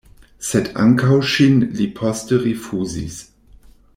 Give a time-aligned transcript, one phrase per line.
[0.45, 3.21] Sed ankaŭ ŝin li poste rifuzis.